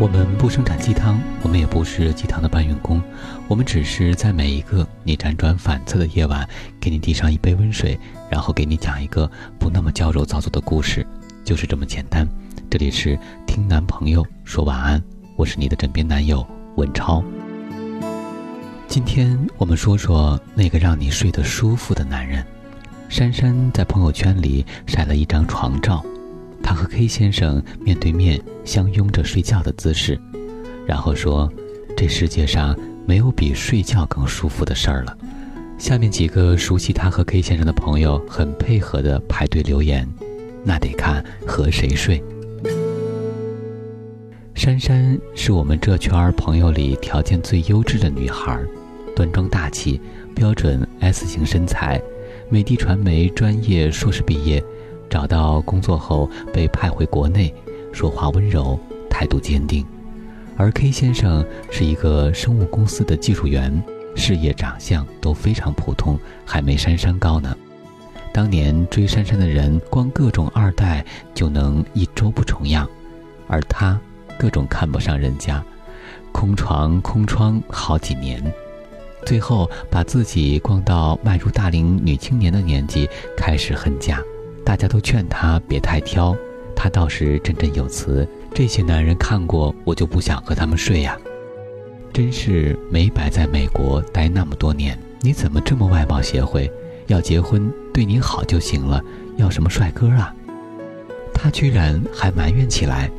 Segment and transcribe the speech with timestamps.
[0.00, 3.02] 我们不生产鸡汤，我们也不是鸡汤的搬运工，
[3.48, 6.48] 我们只是在每一个你辗转反侧的夜晚，
[6.78, 7.98] 给你递上一杯温水，
[8.30, 11.04] 然后给你讲一个不那么矫揉造作的故事，
[11.44, 12.28] 就是这么简单。
[12.70, 15.02] 这里是听男朋友说晚安，
[15.34, 16.46] 我是你的枕边男友
[16.76, 17.20] 文超。
[18.86, 22.46] 今天我们说说那个让你睡得舒服的男人。
[23.08, 26.04] 珊珊在朋友圈里晒了一张床照。
[26.68, 30.20] 他和 K 先生面对面相拥着睡觉的姿势，
[30.86, 31.50] 然后说
[31.96, 35.16] ：“这世界上没有比睡觉更舒服的事儿了。”
[35.80, 40.06] 下面几个熟悉他和 K 先生的朋友很配合的排队留言
[40.62, 42.22] ：“那得看和谁睡。”
[44.54, 48.60] 珊珊是我们这圈朋友里条件最优质的女孩，
[49.16, 49.98] 端庄大气，
[50.34, 51.98] 标准 S 型身材，
[52.50, 54.62] 美的传媒专业硕士毕业。
[55.08, 57.52] 找到工作后被派回国内，
[57.92, 58.78] 说话温柔，
[59.08, 59.84] 态度坚定。
[60.56, 63.82] 而 K 先生是一个生物公司的技术员，
[64.16, 67.56] 事业、长相都非常普通，还没珊珊高呢。
[68.32, 72.88] 当年追珊珊的人，光各种二代就能一周不重样，
[73.46, 73.98] 而他
[74.38, 75.64] 各种看不上人家，
[76.32, 78.42] 空床空窗好几年，
[79.24, 84.20] 最后把自己逛到迈入大龄女青年的年纪，开始恨嫁。
[84.68, 86.36] 大家都劝他别太挑，
[86.76, 91.16] 他倒是振振有词：“这些男人看过，我就不想和他们睡呀。”
[92.12, 96.70] 真是没白在美国待那么多年，你怎么这么外貌协会？
[97.06, 99.02] 要结婚对你好就行了，
[99.38, 100.34] 要什么帅哥啊？
[101.32, 103.10] 他居然还埋怨起来：“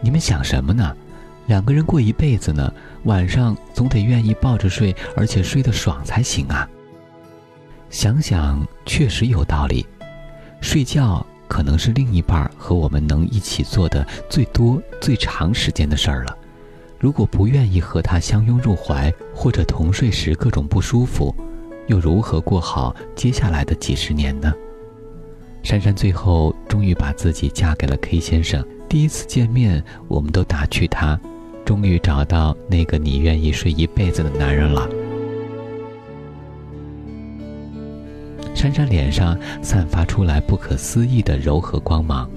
[0.00, 0.96] 你们想什么呢？
[1.44, 2.72] 两个人过一辈子呢，
[3.04, 6.66] 晚上总得愿意抱着睡，而且睡得爽才行啊。”
[7.90, 9.84] 想想确实有道理。
[10.66, 16.36] 睡觉可能是另一半和我们能一起做的最多、最长时间的事儿了。
[16.98, 21.32] 如果不愿意和他相拥入怀，或者同睡时各种不舒服，
[21.86, 24.52] 又如何过好接下来的几十年呢？
[25.62, 28.66] 珊珊最后终于把自己嫁给了 K 先生。
[28.88, 31.18] 第一次见面，我们都打趣他
[31.64, 34.88] ：“终于找到那个你愿意睡一辈子的男人了。”
[38.66, 42.28] 珊珊脸上散发出来不可思议的柔和光芒，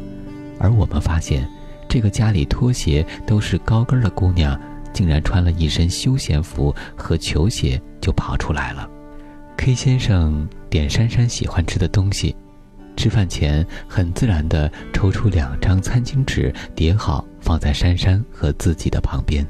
[0.60, 1.50] 而我们发现，
[1.88, 4.56] 这个家里拖鞋都是高跟的姑娘，
[4.94, 8.88] 竟然穿了一身休闲服和球鞋就跑出来了。
[9.58, 12.36] K 先生点珊珊喜欢吃的东西，
[12.96, 19.44] 吃饭前很自然地抽出两张餐巾纸叠好放在珊珊和自己的旁边，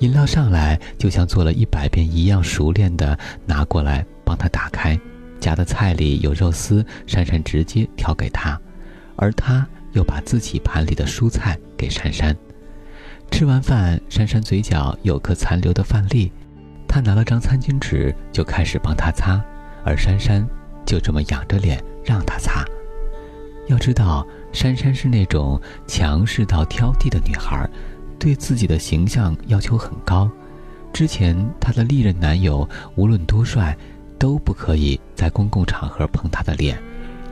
[0.00, 4.98] 饮料上来就像做了一百遍一样熟练地拿过来帮他打开。
[5.42, 8.56] 夹的菜里有肉丝，珊珊直接挑给他，
[9.16, 12.34] 而他又把自己盘里的蔬菜给珊珊。
[13.28, 16.30] 吃完饭，珊珊嘴角有颗残留的饭粒，
[16.86, 19.42] 他拿了张餐巾纸就开始帮她擦，
[19.84, 20.46] 而珊珊
[20.86, 22.64] 就这么仰着脸让他擦。
[23.66, 27.68] 要知道，珊珊是那种强势到挑剔的女孩，
[28.16, 30.30] 对自己的形象要求很高。
[30.92, 33.76] 之前她的历任男友无论多帅。
[34.22, 36.80] 都不可以在公共场合碰他的脸，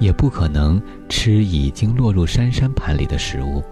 [0.00, 3.62] 也不可能吃已经落入珊珊盘里的食物。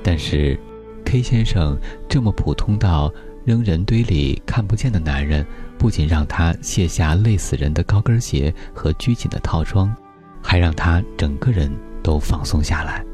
[0.00, 0.56] 但是
[1.04, 1.76] ，K 先生
[2.08, 3.12] 这么普通到
[3.44, 5.44] 扔人堆里看不见的男人，
[5.76, 9.92] 不仅让他卸下累死人的高跟鞋和拘谨的套装，
[10.40, 11.68] 还让他整个人
[12.00, 13.04] 都放松下来。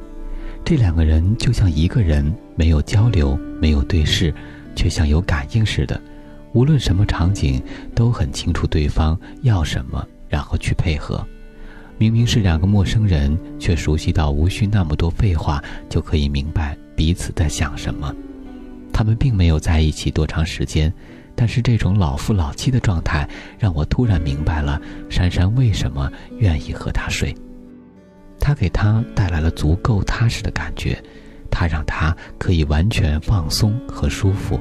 [0.62, 4.30] 这两个人就像一个人，没有交流，没有对视，
[4.76, 5.98] 却像有感应似的。
[6.53, 7.62] 无论什么场景，
[7.94, 11.25] 都很清楚对方要什么，然后去配合。
[11.98, 18.14] 明明是两个陌生人，却熟悉到无需那么多废话就可以明白彼此在想什么。
[18.92, 20.92] 他们并没有在一起多长时间，
[21.34, 23.28] 但是这种老夫老妻的状态，
[23.59, 24.80] 让我突然明白了
[25.10, 27.34] 珊珊为什么愿意和他睡。
[28.41, 31.01] 他给他带来了足够踏实的感觉，
[31.51, 34.60] 他让他可以完全放松和舒服。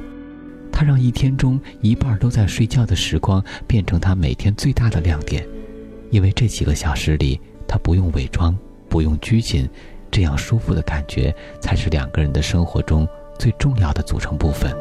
[0.78, 5.44] 他让一天中一半都在睡觉的时光变成他每天最大的亮点，
[6.08, 8.56] 因为这几个小时里，他不用伪装，
[8.88, 9.68] 不用拘谨，
[10.08, 13.08] 这样舒服的感觉才是两个人的生活中
[13.40, 14.72] 最重要的组成部分。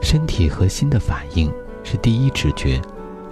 [0.00, 1.52] 身体和心的反应
[1.82, 2.80] 是第一直觉，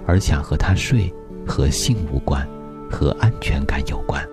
[0.05, 1.11] 而想和他睡
[1.47, 2.47] 和性无关，
[2.91, 4.23] 和安全感有关。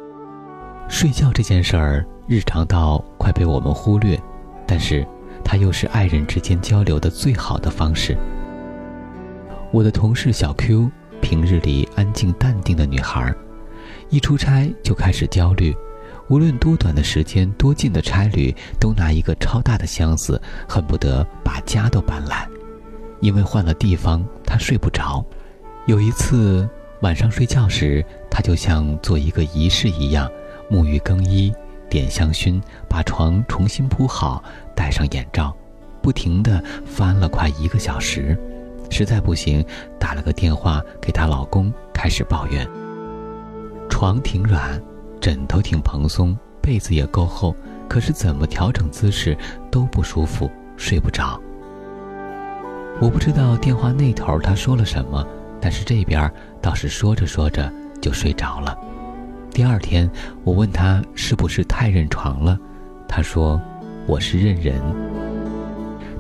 [0.87, 4.21] 睡觉这件事儿日常到快被我们忽略，
[4.67, 5.03] 但是。
[5.45, 8.17] 它又是爱人之间交流的最好的方式。
[9.73, 10.91] 我的同事小 Q，
[11.21, 13.35] 平日里安静淡定的女孩，
[14.09, 15.75] 一出差就开始焦虑。
[16.29, 22.49] 无论多短的时间、多近的差旅，都拿一个超大的箱子，恨不得把家都搬来。
[23.21, 25.25] 因为换了地方，他睡不着。
[25.87, 26.69] 有一次
[27.03, 30.31] 晚上睡觉时，他就像做一个仪式一样，
[30.71, 31.53] 沐浴更衣、
[31.91, 34.43] 点香薰，把床重新铺好，
[34.75, 35.55] 戴上眼罩，
[36.01, 38.39] 不停地翻了快一个小时。
[38.89, 39.65] 实在不行，
[39.99, 42.67] 打了个电话给她老公，开始抱怨：
[43.91, 44.81] 床挺软。
[45.21, 47.55] 枕头挺蓬松，被子也够厚，
[47.87, 49.37] 可是怎么调整姿势
[49.71, 51.39] 都不舒服，睡不着。
[53.03, 55.27] 我不知道电话那头他说了什么，
[55.61, 56.33] 但是这边
[56.63, 57.71] 倒是说着说着
[58.01, 58.79] 就睡着了。
[59.53, 60.09] 第二天
[60.45, 62.59] 我问他是不是太认床了，
[63.09, 63.61] 他说
[64.07, 64.81] 我是认人。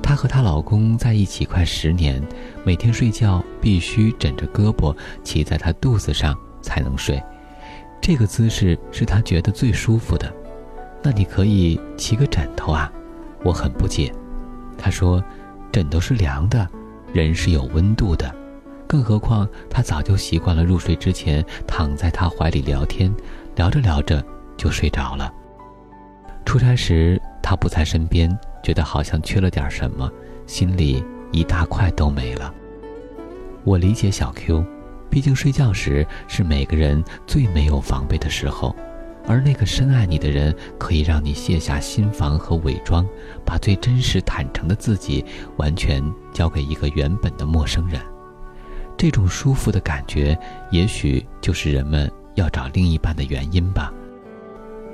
[0.03, 2.21] 她和她老公在一起快十年，
[2.65, 7.23] 每天睡觉必须枕着胳膊骑在他肚子上才能睡。
[8.01, 10.33] 这个姿势是他觉得最舒服的，
[11.03, 12.91] 那你可以骑个枕头啊，
[13.45, 14.13] 我很不解。
[14.77, 15.23] 他说，
[15.71, 16.69] 枕头是凉的，
[17.13, 18.35] 人是有温度的，
[18.91, 23.15] 更何况他早就习惯了入睡之前躺在他怀里聊天，
[23.55, 24.21] 聊着聊着
[24.57, 25.33] 就睡着了。
[26.45, 30.11] 出差时他不在身边，觉得好像缺了点什么，
[30.45, 32.53] 心里一大块都没了。
[33.63, 34.65] 我理解小 Q。
[35.09, 38.75] 毕竟睡觉时是每个人最没有防备的时候，
[39.27, 43.07] 而那个深爱你的人可以让你卸下心防和伪装，
[43.45, 45.25] 把最真实坦诚的自己
[45.59, 46.03] 完全
[46.33, 48.01] 交给一个原本的陌生人。
[49.01, 50.39] 这种舒服的感觉，
[50.71, 53.91] 也许就是人们要找另一半的原因吧。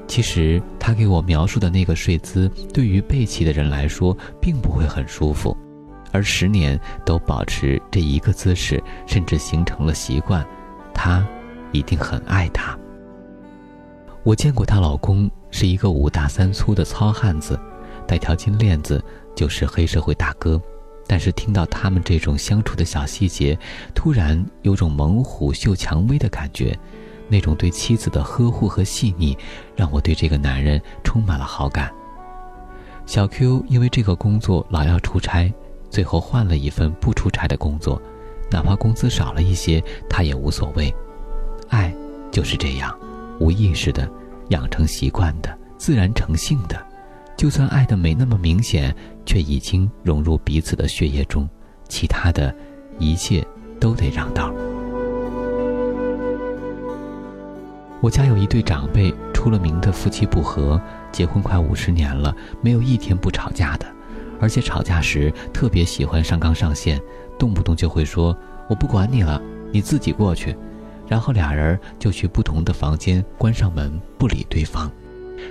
[0.07, 5.57] 其实他给我描述的那个睡姿，对于背起的人来说，并不会很舒服。
[6.13, 10.47] 而十年都保持这一个姿势，甚至形成了习惯，
[10.95, 11.27] 他
[11.73, 12.79] 一定很爱他。
[14.23, 17.59] 我见过她老公是一个五大三粗的糙汉子，
[18.07, 19.05] 戴条金链子
[19.35, 20.63] 就是黑社会大哥。
[21.07, 23.59] 但是听到他们这种相处的小细节，
[23.95, 26.79] 突然有种猛虎嗅蔷薇的感觉，
[27.29, 29.37] 那种对妻子的呵护和细腻，
[29.75, 31.93] 让我对这个男人充满了好感。
[33.07, 35.53] 小 Q 因为这个工作老要出差。
[35.89, 38.03] 最后换了一份不出差的工作，
[38.51, 40.93] 哪怕工资少了一些，他也无所谓。
[41.69, 41.95] 爱
[42.31, 42.95] 就是这样，
[43.39, 44.07] 无意识的，
[44.49, 46.86] 养成习惯的，自然成性的。
[47.37, 48.95] 就算爱的没那么明显，
[49.27, 51.47] 却已经融入彼此的血液中，
[51.87, 52.55] 其他的，
[52.99, 53.47] 一切
[53.79, 54.53] 都得让道。
[58.01, 60.81] 我家有一对长辈，出了名的夫妻不和，
[61.13, 63.87] 结婚快五十年了，没有一天不吵架的。
[64.41, 67.01] 而且吵架时特别喜欢上纲上线，
[67.39, 68.37] 动不动就会说
[68.69, 69.41] “我不管你了，
[69.73, 70.57] 你自己过去”，
[71.09, 74.91] 然后俩人就去不同的房间，关上门不理对方。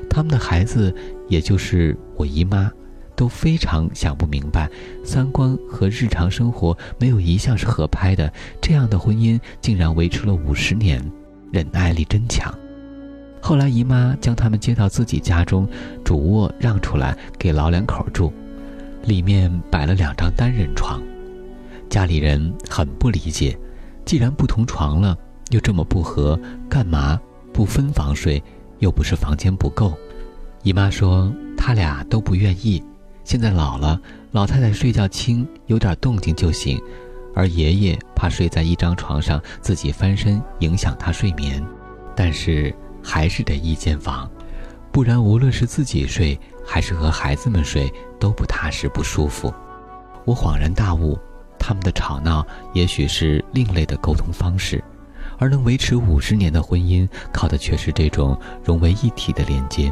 [0.10, 0.94] 他们的孩子，
[1.28, 2.72] 也就是我姨妈，
[3.16, 4.70] 都非常想不明白，
[5.04, 11.02] 三观和日常生活没有一项是合拍的，这样的婚姻竟然维持了五十年，
[11.52, 12.54] 忍耐力真强。
[13.42, 15.68] 后来姨妈将他们接到自己家中，
[16.04, 18.34] 主卧让出来给老两口住。
[19.04, 21.00] 里面摆了两张单人床，
[21.88, 23.56] 家里人很不理解，
[24.04, 25.16] 既然不同床了，
[25.52, 27.22] 又这么不和，干嘛
[27.54, 28.42] 不分房睡？
[28.80, 29.94] 又不是房间不够。
[30.64, 32.84] 姨妈说他俩都不愿意，
[33.24, 34.00] 现在老了，
[34.32, 36.82] 老太太睡觉轻，有点动静就醒，
[37.34, 41.64] 而爷爷怕睡在一张床上自己翻身影响他睡眠，
[42.16, 44.30] 但是还是得一间房，
[44.92, 46.40] 不然无论是自己睡。
[46.68, 49.54] 还是和孩子们睡都不踏实不舒服，
[50.26, 51.16] 我恍然大悟，
[51.60, 54.84] 他们的吵闹也许是另类的沟通方式，
[55.38, 59.92] 而能维持五十年的婚姻，靠的却是这种融为一体的连接。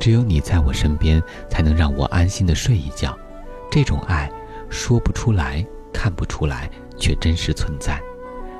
[0.00, 3.16] 只有你在我身边，才能让我安心的睡一觉。
[3.70, 4.30] 这种爱，
[4.68, 8.00] 说不出来，看不出来，却真实存在，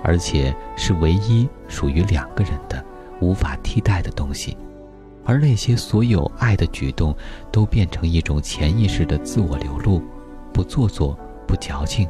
[0.04, 2.82] 而且是唯一属于两个人的，
[3.20, 4.56] 无法替代的东西。
[5.24, 7.14] 而那些所有爱的举动，
[7.50, 10.02] 都变成一种潜意识的自我流露，
[10.52, 12.08] 不做作，不矫情，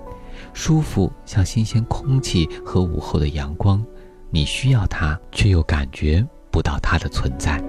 [0.52, 3.84] 舒服像新鲜空气和午后的阳光。
[4.30, 7.62] 你需要它，却又感觉不到它的存在。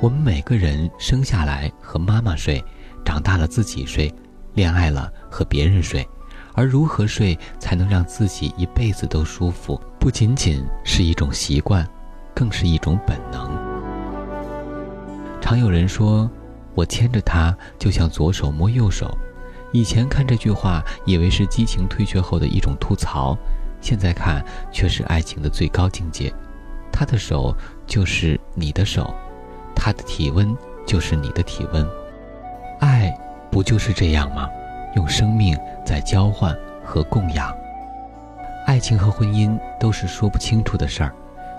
[0.00, 2.64] 我们每个人生下来和妈妈睡，
[3.04, 4.12] 长大了自己睡，
[4.54, 6.06] 恋爱了和别人睡，
[6.54, 11.86] 而如何睡才能让自己一辈子都舒服，不仅仅是一种习惯。
[12.34, 13.50] 更是一种本能。
[15.40, 16.30] 常有人说
[16.76, 19.16] ：“我牵着他，就像左手摸右手。”
[19.76, 23.36] 以前看这句话，以为是激情退却后的一种吐槽，
[23.78, 24.42] 现在看
[24.72, 26.32] 却是爱情的最高境界。
[26.90, 27.54] 他的手
[27.86, 29.14] 就是你的手，
[29.74, 30.56] 他的体温
[30.86, 31.86] 就是你的体温。
[32.80, 33.14] 爱
[33.50, 34.48] 不就是这样吗？
[34.94, 35.54] 用生命
[35.84, 37.54] 在交换和供养。
[38.64, 41.12] 爱情和婚姻都是说不清楚的事儿，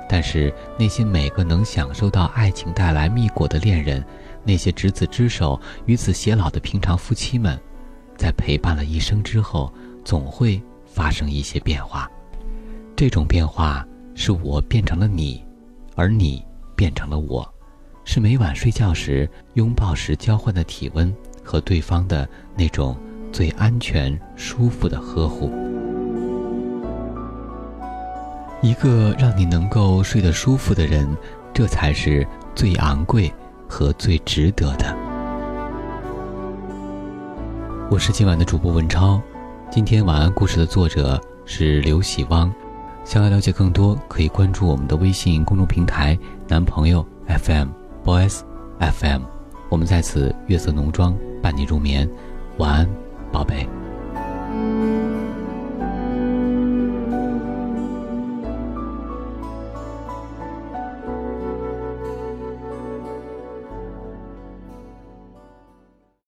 [0.10, 4.04] 但是那些每个能享受到爱情带来蜜果的恋人，
[4.44, 7.60] 那些执子之手与子偕老的平常夫妻们，
[8.18, 9.72] 在陪伴了一生之后，
[10.04, 12.10] 总会发生一些变化。
[12.96, 15.44] 这种变化是我变成了你，
[15.96, 16.44] 而你
[16.76, 17.48] 变成了我，
[18.04, 22.98] 是每晚睡觉时拥抱时交换的体温和对方的那种。
[23.30, 25.52] 最安全、舒服的呵护，
[28.62, 31.06] 一个让你能够睡得舒服的人，
[31.54, 33.32] 这才是最昂贵
[33.68, 35.07] 和最值得的。
[37.90, 39.22] 我是今晚的主播文超，
[39.72, 42.54] 今天晚安故事的作者是刘喜汪。
[43.06, 46.18] 想要了解更多，可以关注我们的微信公众平台
[46.50, 47.70] “男朋友 FM
[48.04, 48.42] Boys
[48.80, 49.22] FM”。
[49.70, 52.10] 我们在此月色浓妆伴你入眠，
[52.58, 52.90] 晚安。
[53.32, 53.66] 宝贝。